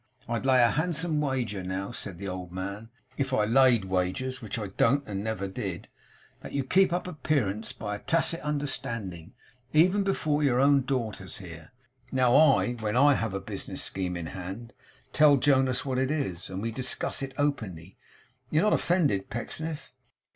I'd 0.27 0.47
lay 0.47 0.59
a 0.63 0.71
handsome 0.71 1.21
wager 1.21 1.61
now,' 1.61 1.91
said 1.91 2.17
the 2.17 2.27
old 2.27 2.51
man, 2.51 2.89
'if 3.17 3.35
I 3.35 3.45
laid 3.45 3.85
wagers, 3.85 4.41
which 4.41 4.57
I 4.57 4.69
don't 4.75 5.05
and 5.05 5.23
never 5.23 5.47
did, 5.47 5.89
that 6.41 6.53
you 6.53 6.63
keep 6.63 6.91
up 6.91 7.05
appearances 7.05 7.71
by 7.71 7.97
a 7.97 7.99
tacit 7.99 8.39
understanding, 8.41 9.35
even 9.73 10.01
before 10.03 10.41
your 10.41 10.59
own 10.59 10.81
daughters 10.85 11.37
here. 11.37 11.69
Now 12.11 12.35
I, 12.35 12.71
when 12.73 12.97
I 12.97 13.13
have 13.13 13.35
a 13.35 13.39
business 13.39 13.83
scheme 13.83 14.17
in 14.17 14.25
hand, 14.33 14.73
tell 15.13 15.37
Jonas 15.37 15.85
what 15.85 15.99
it 15.99 16.09
is, 16.09 16.49
and 16.49 16.63
we 16.63 16.71
discuss 16.71 17.21
it 17.21 17.35
openly. 17.37 17.95
You're 18.49 18.63
not 18.63 18.73
offended, 18.73 19.29
Pecksniff? 19.29 19.93